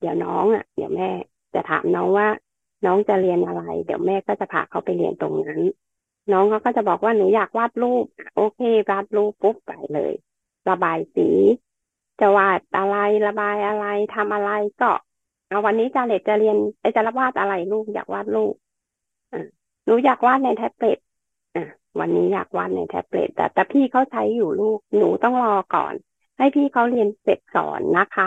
[0.00, 1.10] เดี๋ยวน้องอะ เดี๋ยวแม่
[1.54, 2.28] จะถามน้องว่า
[2.84, 5.60] น้องจะเรียนอะไร เดี๋ยวแม่ก็จะพาเขาไปเรียนตรงนั้น
[6.32, 8.60] น้องเขาก็จะบอกว่าหนูอยากวาดรูป โอเค
[8.90, 10.12] วาดรูปปุ๊บไปเลย
[10.70, 11.28] ระบายสี
[12.20, 12.96] จะวาดอะไร
[13.26, 14.50] ระบายอะไรทำอะไร
[14.80, 14.90] ก็
[15.48, 18.54] เอาวันนี้จาเลตจะเรียนไอจะรับวาดอะไรลูกอยากวาดรูป
[19.32, 19.40] อะ
[19.86, 20.98] หนูอยากวาดในแท็บเล็ต
[21.54, 21.62] อะ
[22.00, 25.94] วันนี้อยากวาดในแท็บเล็ตแต่แต่พี่เขาใช้อยู่ลูกหนูต้องรอก่อน
[26.38, 28.26] ให้พี่เขาเรียนเสร็จสอนนะคะ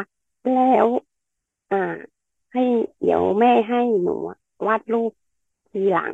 [0.54, 0.88] แล้ว
[1.72, 1.78] อ่า
[2.54, 2.64] ให้
[3.02, 4.16] เดี๋ยวแม่ให้หนู
[4.68, 5.12] วาดรูป
[5.70, 6.14] ทีหลัง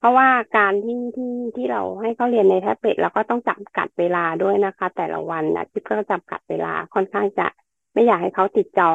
[0.00, 7.46] เพราะว่าการที่ที่ที่เราให้เขาเรียนในแท็บเล็ตเราก็ต้องจำกัดเวลาด้วยนะคะ แต่ละวันนะจิ๊บก็จำกัดเวลาค่อนข้างจะ
[7.94, 8.90] ไม่อยากให้เขาติดจอ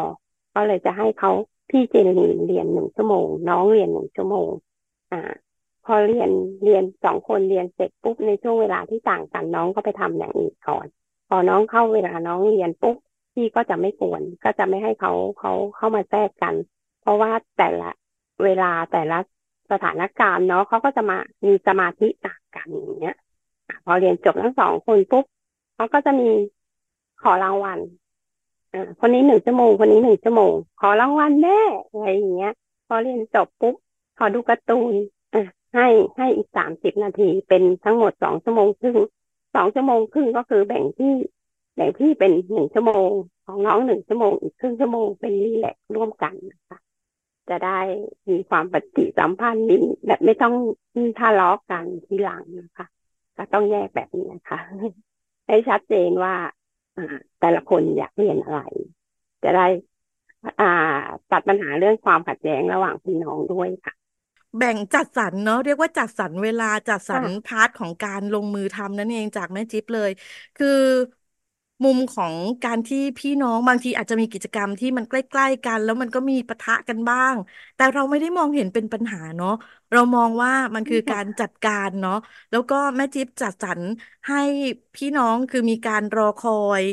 [0.55, 1.31] ก็เลยจะให้เขา
[1.69, 4.49] พี่เจนนีเรียนหนึ่งชั่วโมง น้องเรียนหนึ่งชั่วโมง
[5.11, 5.21] อ่า
[5.85, 6.29] พอเรียน
[6.63, 10.87] เรียนสองคนเรียนเสร็จปุ๊บในช่วงเวลาที่ต่างกันน้องก็ไปทำอย่างอื่นก่อน
[11.27, 12.95] พอน้องเข้าเวลาน้องเรียนปุ๊บ
[13.33, 16.55] พี่ก็จะไม่กวนก็จะไม่ให้เขาเขาเข้ามาแทรกกัน
[17.01, 17.89] เพราะว่าแต่ละ
[18.43, 19.17] เวลาแต่ละ
[19.71, 23.17] สถานการณ์เนาะเขาก็จะมามีสมาธิต่างกันอย่างเงี้ย
[23.85, 25.25] พอเรียนจบทั้งสองคนปุ๊บ
[25.75, 26.29] เขาก็จะมี
[27.21, 27.79] ขอรางวัล
[28.99, 32.53] คนนี้หนึ่งชั่วโมง คนนี้หนึ่งชั่วโมง ขอรางวัลแน่อะไรอย่างเงี้ย
[32.87, 33.75] พอเรียนจบปุ๊บ
[34.17, 34.93] ขอดูการ์ตูน
[35.75, 38.97] ให้ให้อีกสามสิบนาทีเป็นทั้งหมดสองชั่วโมงครึ่ง
[39.55, 41.13] สองชั่วโมงครึ่งก็คือแบ่งที่
[41.75, 43.09] แบ่งที่เป็นหนึ่งชั่วโมง
[43.45, 46.77] ของน้องหนึ่งชั่วโมงอีกครึ่งชั่วโมงเป็น relax ร่วมกันนะคะ
[47.49, 47.69] จะได้
[48.29, 49.75] มีความปฏิสัมพันธ์มี
[50.07, 50.53] แบบไม่ต้อง
[51.17, 52.85] ทะเลาะกันทีหลังนะคะ
[53.37, 54.59] ก็ต้องแยกแบบนี้นะคะ
[55.47, 56.35] ให้ชัดเจนว่า
[56.95, 57.03] อ่า
[57.39, 58.59] แต่ละคนอยากเรียนอะไร
[59.43, 59.67] จะได้
[60.59, 60.65] อ่า
[61.31, 63.93] ตัดปัญหาเรื่องความขัดแย้งระหว่างพี่น้องด้วยค่ะ
[64.57, 70.11] แบ่งจัดสรรเนาะเรียกว่าจัดสรรเวลาจัดสรรค่ะ part ของการลงมือทำนั่นเองจากแม่จิ๊บเลย
[70.55, 70.67] คือ
[71.83, 72.33] มุมของ
[72.63, 77.35] การที่พี่น้องบางทีอาจจะมีกิจกรรมที่มันใกล้ๆกัน แล้วมันก็มีปะทะกันบ้าง
[77.75, 79.49] แต่เราไม่ได้มองเห็นเป็นปัญหาเนาะ
[79.91, 82.13] เรามองว่ามันคือการจัดการเนาะ
[82.51, 83.81] แล้วก็แม่จิ๊บจัดสรร
[84.27, 84.35] ให้
[84.95, 86.83] พี่น้องคือมีการรอคอย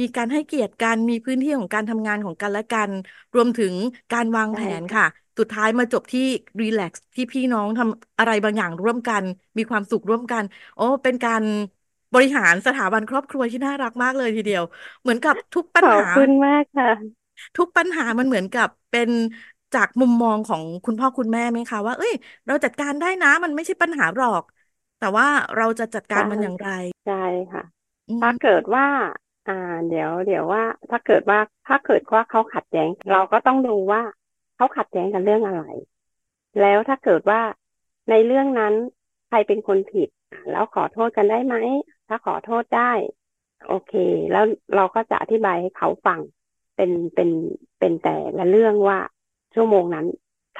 [0.00, 2.90] มีการให้เกียรติกันมีพื้นที่ของการทำงานของกันและกัน
[3.34, 3.74] รวมถึง
[4.12, 5.04] การวางแผใช่นค่ะค่ะ
[5.38, 6.20] สุดท้ายมาจบที่
[6.60, 9.24] รีแลกซ์ที่พี่น้องทำอะไรบางอย่างร่วมกัน
[9.58, 11.44] มีความสุขร่วมกัน โอ้เป็นการ
[12.12, 14.62] บริหารสถาบันครอบครัวที่น่ารักมากเลยทีเดียว
[15.02, 16.90] เหมือนกับทุกปัญขอบหาคุณมากค่ะ
[17.56, 19.10] ทุกปัญหามันเหมือนกับเป็น
[19.72, 22.12] จากมุมมองของคุณพ่อคุณแม่ไหมคะว่า เอ้ย
[22.46, 24.44] เราจัดการได้นะ มันไม่ใช่ปัญหาหรอก
[24.98, 26.66] แต่ว่าเราจะจัดการใช่มันอย่างไร
[27.04, 27.14] ใช่
[27.52, 27.62] ค่ะ
[28.08, 28.86] อืถ้ามเกิดว่า
[29.46, 29.52] อ่า
[29.88, 34.02] เดี๋ยว เดี๋ยวว่า ถ้าเกิดว่าถ้าเกิดว่าเขาขัดแย้ง เราก็ต้องดูว่า
[34.56, 35.62] เขาขัดแย้งกันเรื่องอะไร
[36.60, 37.40] แล้วถ้าเกิดว่า
[38.10, 38.74] ในเรื่องนั้น
[39.28, 40.08] ใครเป็นคนผิด
[40.50, 41.54] แล้วขอโทษกันได้ไหม
[42.10, 42.92] ถ้าขอโทษได้
[43.66, 43.92] โอเค
[44.30, 44.44] แล้ว
[44.74, 46.20] เราก็จะอธิบายให้เขาฟัง
[46.76, 47.30] เป็นเป็น
[47.78, 48.98] เป็นแต่ละเรื่องว่า
[49.54, 50.06] ชั่วโมงนั้น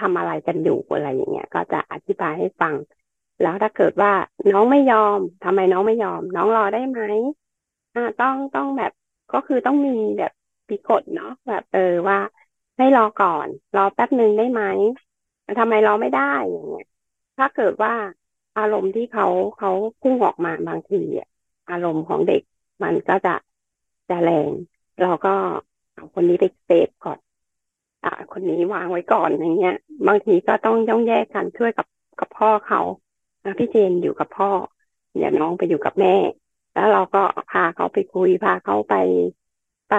[0.00, 2.74] ทำอะไรกันอยู่อะไรอย่างเงี้ย ก็จะอธิบายให้ฟัง
[3.40, 4.12] แล้วถ้าเกิดว่า
[4.52, 7.00] น้องไม่ยอมทำไมน้องไม่ยอม น้องรอได้ไหม
[7.94, 8.92] อ่าต้องต้องแบบ
[9.32, 10.32] ก็คือต้องมีแบบ
[10.68, 12.18] ปีกฎเนาะแบบเออว่า
[12.76, 14.62] ให้รอก่อน รอแป๊บหนึ่งได้ไหม
[15.58, 16.84] ทำไมรอไม่ได้อย่างเงี้ย
[17.36, 17.92] ถ้าเกิดว่า
[18.56, 19.24] อารมณ์ที่เขา
[19.56, 21.26] เขาพุ่งออกมาบางทีอะ
[21.70, 22.42] อารมณ์ของเด็ก
[22.82, 23.34] มันก็จะ
[24.08, 24.50] จะแรง
[25.02, 25.34] เราก็
[25.94, 27.18] เอาคนนี้ไปเซฟก่อน
[28.04, 29.74] อ่า คนนี้วางไว้ก่อนอย่างเงี้ย
[30.06, 31.86] บางทีก็ต้องย่องแยกกันช่วยกับ
[32.18, 32.80] กับพ่อเขา
[33.58, 34.50] พี่เจนอยู่กับพ่อ
[35.18, 36.16] อย่าน้องไปอยู่กับแม่
[36.72, 38.94] แล้วเราก็พาเขาไปคุยพาเขาไป
[39.88, 39.92] ไป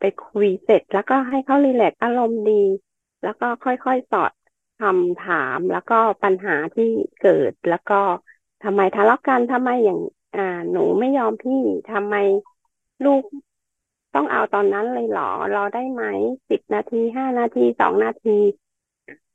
[0.00, 2.62] ไปคุยเสร็จ แล้วก็ให้เขารีแลกอารมณ์ดี
[3.22, 4.32] แล้วก็ค่อยๆสอด
[4.80, 6.90] คำถามแล้วก็ปัญหาที่
[7.22, 8.00] เกิดแล้วก็
[8.64, 9.98] ทำไมทะเลาะกันทำไมอย่าง
[10.34, 10.40] อ่า
[10.70, 11.54] หนูไม่ยอมพี่
[11.90, 12.14] ทำไม
[13.04, 13.22] ลูก
[14.14, 15.22] ต้องเอาตอนนั้นเลยเหรอ
[15.54, 16.02] รอได้ไหม
[16.50, 18.38] สิบนาทีห้านาทีสองนาที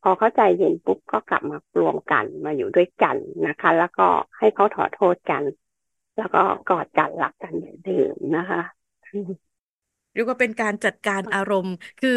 [0.02, 4.08] พอเข้าใจเย็นปุ๊บก็กลับมารวมกันมาอยู่ด้วยกันนะคะ แล้วก็
[4.38, 5.44] ให้เขาถอโทษกัน
[6.18, 8.62] แล้วก็กอดกันรักกันเหมือนเดิมนะคะ
[10.18, 12.10] เรียกว่าเป็นการจัดการอารมณ์ คือ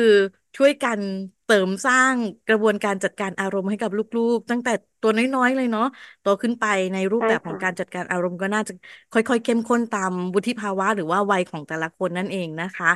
[0.57, 1.01] ช่วยกัน
[1.45, 5.83] เสริมสร้างกระบวนการจัดการอารมณ์ให้กับลูกๆ ตั้งแต่ตัวน้อยๆเลยเนาะ
[6.21, 8.73] โตขึ้นไปในรูปแบบของการจัดการอารมณ์ก็น่าจะ
[9.13, 12.87] ค่อยๆ เข้มข้นตามวุฒิภาวะ หรือว่าวัยของแต่ละคนนั่นเองนะคะ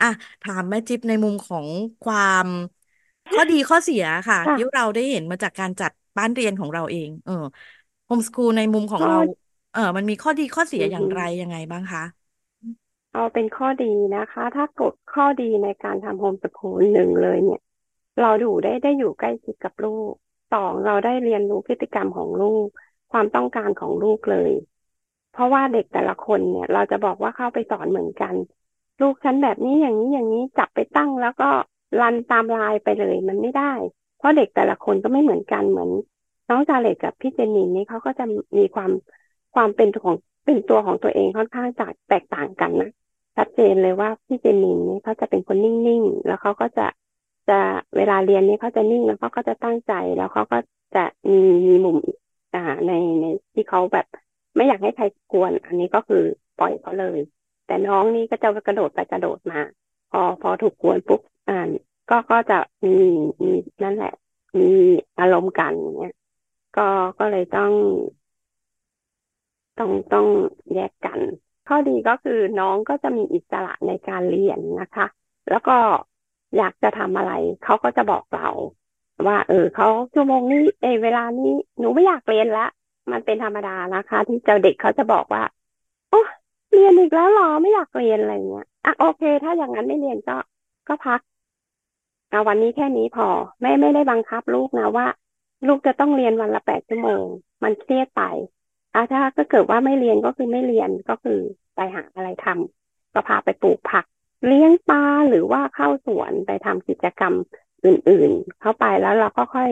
[0.00, 0.06] อะ
[0.42, 1.68] ถามแม่จิ๊บในมุมของ
[2.02, 2.46] ความ
[3.32, 7.32] ข้อดีข้อเสียค่ะที่เราได้เห็นมาจากการจัดบ้านเรียนของเราเอง เออ
[8.04, 9.16] โฮมสคูลในมุมของเรา
[9.72, 12.00] เออมันมีข้อดีข้อเสียอย่างไรยังไงบ้างคะ
[13.12, 17.60] เอาเป็นข้อดีนะคะ ถ้ากดข้อดีในการทำโฮมสกูลหนึ่งเลยเนี่ย
[18.20, 20.12] เราดูได้ได้อยู่ใกล้ชิดกับลูก
[20.52, 22.66] สองเราได้เรียนรู้พฤติกรรมของลูก
[23.12, 24.50] ความต้องการของลูกเลย
[25.32, 28.34] เพราะว่าเด็กแต่ละคนเนี่ย เราจะบอกว่าเข้าไปสอนเหมือนกัน
[29.00, 31.50] ลูกฉันแบบนี้อย่างนี้อย่างนี้จับไปตั้งแล้วก็
[32.00, 33.72] รันตามลายไปเลยมันไม่ได้
[34.16, 35.90] เพราะเด็กแต่ละคนก็ไม่เหมือนกันเหมือน
[36.48, 38.24] น้องจาเล็กกับพี่เจนนี่นี่เขาก็จะ
[38.58, 38.90] มีความ
[39.54, 42.90] ความเป็นของเป็นตัวของตัวเองค่อนข้างจากแตกต่างกันนะ
[43.36, 46.86] ชัดเจนเลยว่าพี่เจนินนี่เขาจะเป็นคนนิ่งๆ แล้วเขาก็จะ
[47.48, 47.58] จะ
[47.96, 50.58] เวลาเรียนนี่เขาจะนิ่งแล้วเขาก็จะตั้งใจแล้วเขาก็
[50.94, 51.96] จะมีมีมุม
[52.54, 54.06] อ่าในในที่เขาแบบ
[54.56, 56.22] ไม่อยากให้ใครกวน อันนี้ก็คือ
[56.56, 57.18] ปล่อยเขาเลย
[57.66, 59.60] แต่น้องนี่ก็จะกระโดดไปกระโดดมา
[60.10, 61.68] พอพอถูกกวนปุ๊บอ่าน
[62.10, 62.90] ก็ก็จะมี
[63.44, 64.12] มีนั่นแหละ
[64.58, 64.64] มี
[65.18, 66.14] อารมณ์กันเนี่ย
[66.76, 66.82] ก็
[67.18, 67.72] ก็เลยต้อง
[69.78, 70.26] ต้องต้อง
[70.72, 71.20] แยกกัน
[71.74, 75.06] ข้อดีก็คือน้องก็จะมีอิสระในการเรียนนะคะ
[75.50, 75.76] แล้วก็
[76.56, 77.32] อยากจะทำอะไร
[77.64, 78.48] เขาก็จะบอกเรา
[79.26, 82.66] ว่า เออเขาชั่วโมงนี้เอเวลานี้หนูไม่อยากเรียนละ
[83.12, 85.44] มันเป็นธรรมดานะคะ ที่เจ้าเด็กเขาจะบอกว่า
[86.10, 86.22] โอ้
[86.72, 90.36] เรียนอีกแล้วหรอไม่อยากเรียนอะไรเงี้ยอะโอเค ถ้าอย่างนั้นไม่เรียนก็
[90.88, 91.20] ก็พัก
[92.30, 93.28] เอาวันนี้แค่นี้พอ
[93.60, 95.06] ไม่ไม่ได้บังคับลูกนะว่า
[95.66, 97.26] ลูกจะต้องเรียนวันละแปดชั่วโมง
[97.62, 98.22] มันเครียดไป
[98.94, 101.40] อ่าถ้าก็เกิดว่าไม่เรียนก็คือไม่เรียนก็คือ
[101.74, 104.04] ไปหาอะไรทำก็พาไปปลูกผัก
[104.46, 107.34] เลี้ยงปลาหรือว่าเข้าสวนไปทำกิจกรรม
[107.84, 109.70] อื่น ๆ เข้าไปแล้วเราก็ค่อย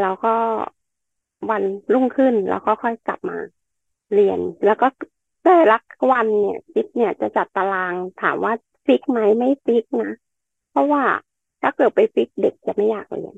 [0.00, 0.34] เราก็
[1.50, 3.36] วันรุ่งขึ้นแล้วก็ค่อยกลับมา
[4.14, 4.86] เรียน แล้วก็
[5.44, 5.78] แต่ละ
[6.12, 8.52] วันเนี่ยจิ๊บเนี่ยจะจัดตารางถามว่า
[8.86, 10.12] fix ไหมไม่ fix นะ
[10.70, 11.02] เพราะว่า
[11.62, 13.34] ถ้าเกิดไป fix เด็กจะไม่อยากเรียน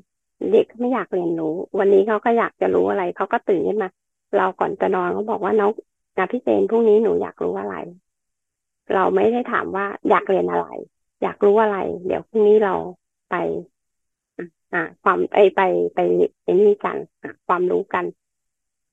[0.51, 3.89] เด็กไม่อยากเรียนรู้ วันนี้เขาก็อยากจะรู้อะไรเขาก็ตื่นขึ้นมา
[4.37, 5.71] เราก่อนจะนอนเขาบอกว่าน้อง
[6.17, 7.75] นะพี่เจนพรุ่งนี้หนูอยากรู้อะไร
[8.93, 10.67] เราไม่ได้ถามว่าอยากเรียนอะไร
[11.21, 12.73] อยากรู้อะไร เดี๋ยวพรุ่งนี้เรา
[13.29, 13.35] ไป
[14.73, 15.61] อ่า ความไอไป
[15.95, 15.99] ไป
[16.43, 16.97] ไอ้นี่กัน
[17.47, 18.05] ความรู้กัน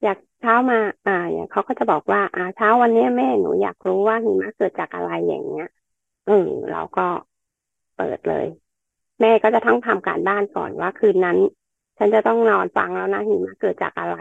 [0.03, 5.67] อยากเช้ามา อ่าอย่างเขาก็จะบอกว่า อ่า เช้าวันนี้แม่หนูอยากรู้ว่าหิมะเกิดจากอะไรอย่างเงี้ย
[6.27, 7.07] เออเราก็
[7.97, 8.47] เปิดเลย
[9.21, 11.39] แม่ก็จะทั้งทำการบ้านก่อนว่าคืนนั้น
[11.99, 14.17] ฉันจะต้องนอนฟังแล้วนะหิมะเกิดจากอะไร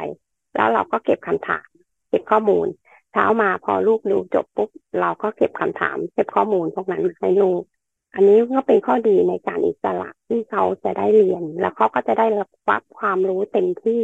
[0.55, 1.67] แล้วเราก็เก็บคำถาม
[2.09, 2.67] เก็บข้อมูล
[3.11, 4.69] เช้ามาพอลูกดูจบปุ๊บ
[4.99, 7.61] เราก็เก็บคำถามเก็บข้อมูลพวกนั้นให้ลูก
[8.13, 14.01] อันนี้ก็เป็นข้อดีในการอิสระที่เขาจะได้เรียน แล้วเขาก็จะได้รับความรู้เต็มที่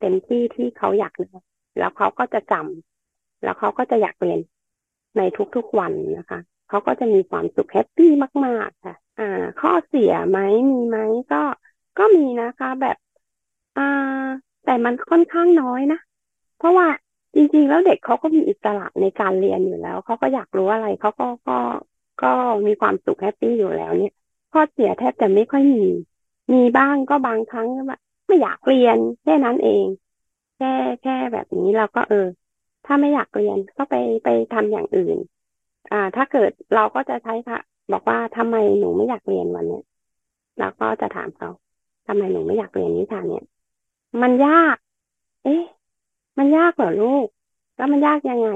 [0.00, 1.42] เต็มที่ที่เขาอยากเรียน
[1.78, 4.40] แล้วเขาก็จะจำแล้วเขาก็จะอยากเรียน
[5.16, 5.22] ใน
[5.56, 8.10] ทุกๆวันนะคะเขาก็จะมีความสุขแฮปปี้
[8.46, 10.38] มาก ๆ ค่ะ อ่า ข้อเสียไหม
[10.70, 10.98] มีไหม
[11.32, 11.42] ก็
[11.98, 12.96] ก็มีนะคะ แบบ
[13.76, 13.82] อ่า
[14.64, 16.00] แต่มันค่อนข้างน้อยนะ
[16.58, 16.86] เพราะว่า
[17.34, 21.58] จริง ๆ แล้วเด็กเขาก็มีอิสระในการเรียนอยู่แล้ว เขาก็อยากรู้อะไรเขาก็ก็
[22.22, 22.32] ก็
[22.66, 24.12] มีความสุขแฮปปี้อยู่แล้วเนี่ย
[24.52, 25.84] ข้อเสียแทบจะไม่ค่อยมี
[26.52, 29.86] มีบ้างก็บางครั้งว่าไม่อยากเรียนแค่นั้นเอง
[30.56, 30.66] แค่
[31.02, 32.26] แค่แบบนี้เราก็เออ
[32.84, 35.16] ถ้าไม่อยากเรียนก็ไปไปทำอย่างอื่น
[35.90, 37.58] อ่า ถ้าเกิดเราก็จะใช้ค่ะ
[37.92, 39.82] บอกว่าทำไมหนูไม่อยากเรียนวันเนี้ย
[40.58, 41.48] เราก็จะถามเขา
[42.06, 43.44] ทำไมหนูไม่อยากเรียนนิทาเนี่ย
[44.22, 44.76] มันยาก
[45.44, 45.64] เอ๊ะ
[46.38, 47.26] มันยากเหรอลูก
[47.76, 48.48] แล้วมันยากยังไง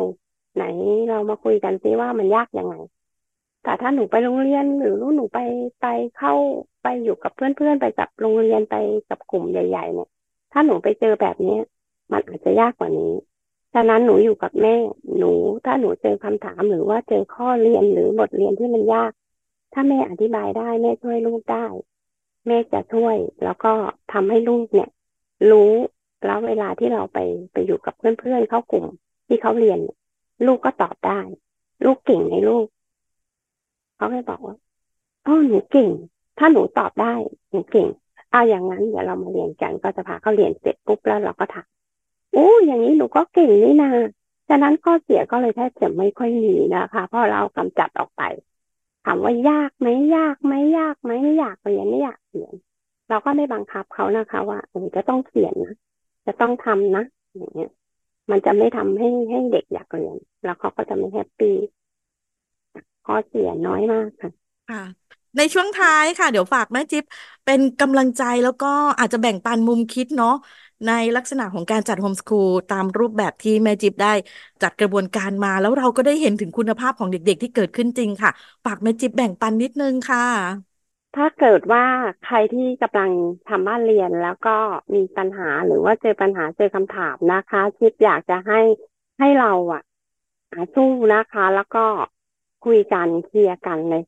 [0.55, 0.65] ไหน
[1.09, 2.75] เรามาคุยกันซิว่ามันยากยังไง
[3.63, 5.39] แต่ถ้าหนูไปโรงเรียนหรือลูกหนูไป
[5.81, 5.87] ไป
[6.19, 6.35] เข้า
[6.83, 8.75] ไปอยู่กับเพื่อนๆไปกับโรงเรียนไป
[9.09, 10.09] กับกลุ่มใหญ่ ๆ เนี่ย
[10.53, 11.59] ถ้าหนูไปเจอแบบนี้
[12.13, 13.13] มันอาจจะยากกว่านี้
[13.75, 14.77] ฉะนั้นหนูอยู่กับแม่
[15.19, 15.33] หนู
[15.65, 19.13] ถ้าหนูเจอคำถามหรือว่าเจอข้อเรียนหรือบทเรียนที่มันยาก
[19.73, 21.67] ถ้าแม่อธิบายได้แม่ช่วยลูกได้
[22.47, 23.73] แม่จะช่วยแล้วก็
[24.13, 24.91] ทำให้ลูกเนี่ย
[25.51, 25.73] รู้
[26.25, 27.19] แล้วเวลาที่เราไป
[27.53, 28.87] ไปอยู่กับเพื่อนๆเข้ากลุ่ม
[29.27, 29.79] ที่เขาเรียน
[30.47, 31.21] ลูกก็ตอบได้
[31.85, 32.67] ลูกเก่งในลูก
[33.97, 34.57] เขาให้บอกว่า
[35.27, 35.89] อ๋อหนูเก่ง
[36.39, 37.15] ถ้าหนูตอบได้
[37.51, 37.89] หนูเก่ง
[38.31, 41.67] เอาอย่างนั้นเดี๋ยวเรามาเรียนกันก็จะพาเขาเรียนเสร็จปุ๊บแล้วเราก็ถาม
[42.33, 43.91] โอ้อย่างนี้หนูก็เก่งนี่นา
[44.49, 48.23] ฉะนั้นข้อเสียก็เลยแทบจะไม่ค่อยมีนะคะเพราะเรากำจัดออกไป
[49.05, 52.55] ถามว่ายากไหมยากไหมยากไหมไม่อยากเรียนไม่อยากเรียน
[53.09, 55.75] เราก็ไม่บังคับเขานะคะ ว่าเออจะต้องเขียนนะ
[56.27, 57.03] จะต้องทำนะ
[57.37, 57.71] อย่างเงี้ย
[58.31, 61.55] มันจะไม่ทำให้ให้เด็กอยากเรียน แล้วเขาก็จะไม่แฮปปี้
[63.07, 64.31] ข้อเสียน้อยมากค่ะ
[64.67, 64.79] ค่ะ
[65.37, 67.05] ในช่วงท้ายค่ะ เดี๋ยวฝากแม่จิ๊บ
[67.45, 68.67] เป็นกำลังใจแล้วก็
[68.99, 70.31] อาจจะแบ่งปันมุมคิดเนาะ
[70.85, 74.09] ในลักษณะของการจัดโฮมสคูลตามรูปแบบที่แม่จิ๊บได้
[74.63, 78.31] จัดกระบวนการมา แล้วเราก็ได้เห็นถึงคุณภาพของเด็กๆที่เกิดขึ้นจริงค่ะ
[78.65, 80.76] ฝากแม่จิ๊บแบ่งปันนิดนึงค่ะ
[81.17, 81.85] ถ้าเกิดว่า
[82.25, 83.11] ใครที่กำลัง
[83.49, 84.57] ทำบ้านเรียนแล้วก็
[84.95, 88.61] มีปัญหาหรือว่าเจอปัญหาเจอคำถามนะคะ ชิปอยากจะให้
[89.19, 89.83] ให้เราอะ
[90.75, 91.85] สู้นะคะ แล้วก็
[92.65, 94.03] คุยกันเคลียร์กันเลย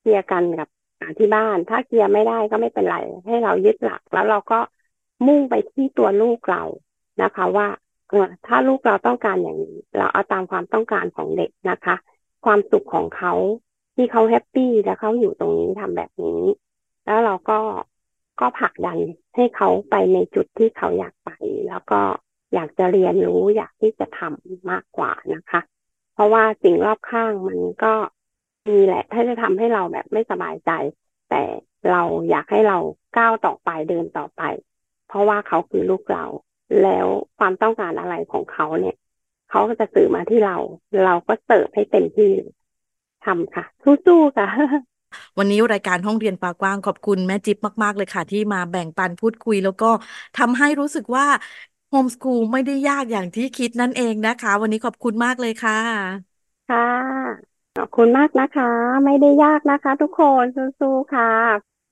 [0.00, 0.68] เคลียร์กันกับ
[1.18, 4.60] ที่บ้าน ถ้าเคลียร์ไม่ได้ก็ไม่เป็นไรให้เรายึดหลัก แล้วเราก็
[5.26, 6.62] มุ่งไปที่ตัวลูกเรา
[7.22, 7.68] นะคะ ว่า
[8.10, 11.94] เออถ้าลูกเราต้องการอย่างนี้ เราเอาตามความต้องการของเด็กนะคะ
[12.44, 13.32] ความสุขของเขา
[13.96, 16.42] ที่เขาแฮปปี้และเขาอยู่ตรงนี้ทำแบบนี้
[17.04, 17.58] แล้วเราก็
[18.40, 18.98] ก็ผลักดัน
[19.34, 21.30] ให้เขาไปในจุดที่เขาอยากไป
[21.68, 22.00] แล้วก็
[22.54, 25.60] อยากจะเรียนรู้อยากที่จะทำมากกว่านะคะ
[26.14, 27.94] เพราะว่าสิ่งรอบข้างมันก็
[28.68, 30.70] มีแหละ ถ้าจะทำให้เราแบบไม่สบายใจ
[31.30, 31.42] แต่
[31.90, 32.78] เราอยากให้เรา
[33.18, 34.42] ก้าวต่อไปเดินต่อไป
[35.08, 36.24] เพราะว่าเขาคือลูกเรา
[36.82, 37.06] แล้ว
[37.38, 38.96] ความต้องการอะไรของเขาเนี่ย
[39.50, 40.56] เขาก็จะสื่อมาที่เรา
[41.04, 42.32] เราก็เสิร์ฟให้เต็มที่
[43.26, 44.46] ทำค่ะสู้ๆค่ะ
[45.38, 49.86] วันนี้รายการห้องเรียนฟ้ากว้างขอบคุณแม่จิ๊บมาก ๆ เลยค่ะ ที่มาแบ่งปันพูดคุย แล้วก็
[50.36, 51.26] ทำให้รู้สึกว่า
[51.88, 55.74] โฮมสคูลไม่ได้ยากอย่างที่คิดนั่นเองนะคะ วันนี้ขอบคุณมากเลยค่ะ
[56.68, 56.86] ค่ะ
[57.76, 58.70] ขอบคุณมากนะคะ
[59.04, 61.30] ไม่ได้ยากนะคะ ทุกคนสู้ๆค่ะ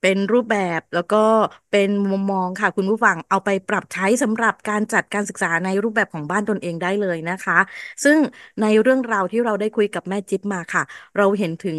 [0.05, 1.25] เป็นรูปแบบแล้วก็
[1.71, 7.59] เป็นมุมมองค่ะ คุณผู้ฟังเอาไปปรับใช้สำหรับการจัดการศึกษาในรูปแบบของบ้านตนเองได้เลยนะคะ
[8.05, 8.19] ซึ่ง
[8.61, 10.83] ในเรื่องราวที่เราได้คุยกับแม่จิ๊บมาค่ะ
[11.17, 11.79] เราเห็นถึง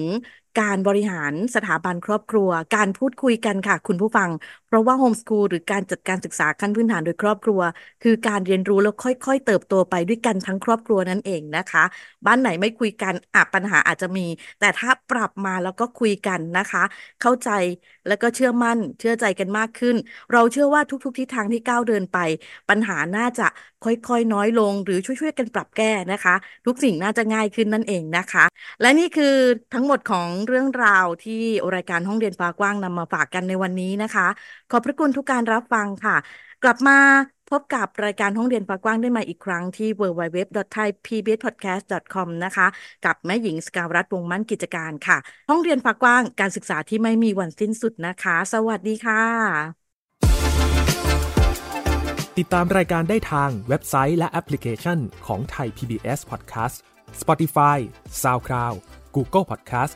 [0.60, 4.30] การบริหารสถาบันครอบครัว การพูดคุยกันค่ะ คุณผู้ฟัง
[4.68, 7.62] เพราะว่าโฮมสคูลหรือการจัดการศึกษาขั้นพื้นฐานโดยครอบครัว
[8.04, 11.84] คือการเรียนรู้แล้วค่อย ๆ เติบโตไปด้วยกันทั้งครอบครัวนั่นเองนะคะ
[12.26, 14.28] บ้านไหนไม่คุยกันอะปัญหาอาจจะมี
[14.60, 16.84] แต่ถ้าปรับมาแล้วก็คุยกันนะคะ
[17.22, 17.50] เข้าใจ
[18.08, 19.96] แล้วก็เชื่อมั่น เชื่อใจกันมากขึ้น
[20.32, 22.18] เราเชื่อว่าทุกๆทิศทางที่ก้าวเดินไป
[22.70, 23.48] ปัญหาน่าจะ
[23.84, 28.46] ค่อยๆน้อยลง หรือช่วยๆกันปรับแก้นะคะ ทุกสิ่งน่าจะง่ายขึ้นนั่นเองนะคะ
[28.82, 29.36] และนี่คือ
[29.74, 31.44] ทั้งหมดของเรื่องราวที่
[31.76, 34.28] รายการห้องเรียนฟ้ากว้างนำมาฝากกันในวันนี้นะคะ
[34.72, 36.16] ขอบพระคุณทุกการรับฟังค่ะ
[36.64, 36.98] กลับมา
[37.50, 42.68] พบกับรายการห้องเรียนฟ้ากว้างได้ใหม่อีกครั้งที่ www.thaipbspodcast.com นะคะ
[43.06, 45.18] กับแม่หญิงสกาวรัตนวงมั่นกิจการค่ะ
[45.50, 49.86] ห้องเรียนฟ้ากว้างการศึกษาที่ไม่มีวันสิ้นสุดนะคะ สวัสดีค่ะ
[52.38, 56.76] ติดตามรายการได้ทางเว็บไซต์และแอปพลิเคชันของไทย PBS Podcast
[57.22, 57.78] Spotify
[58.22, 58.76] SoundCloud
[59.16, 59.96] Google Podcast